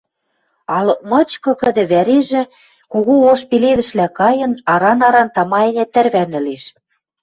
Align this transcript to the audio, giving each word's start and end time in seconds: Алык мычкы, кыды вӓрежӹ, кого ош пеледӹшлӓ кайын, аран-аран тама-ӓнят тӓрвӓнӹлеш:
Алык 0.77 1.01
мычкы, 1.11 1.51
кыды 1.61 1.83
вӓрежӹ, 1.91 2.43
кого 2.91 3.13
ош 3.31 3.41
пеледӹшлӓ 3.49 4.07
кайын, 4.19 4.53
аран-аран 4.73 5.29
тама-ӓнят 5.35 5.89
тӓрвӓнӹлеш: 5.93 6.63